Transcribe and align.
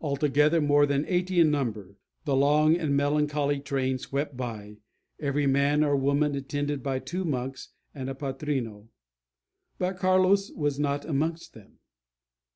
Altogether 0.00 0.60
more 0.60 0.86
than 0.86 1.04
eighty 1.06 1.40
in 1.40 1.50
number, 1.50 1.96
the 2.24 2.36
long 2.36 2.76
and 2.76 2.96
melancholy 2.96 3.58
train 3.58 3.98
swept 3.98 4.36
by, 4.36 4.76
every 5.18 5.48
man 5.48 5.82
or 5.82 5.96
woman 5.96 6.36
attended 6.36 6.80
by 6.80 7.00
two 7.00 7.24
monks 7.24 7.70
and 7.92 8.08
a 8.08 8.14
patrino. 8.14 8.88
But 9.76 9.96
Carlos 9.98 10.52
was 10.52 10.78
not 10.78 11.04
amongst 11.04 11.54
them. 11.54 11.80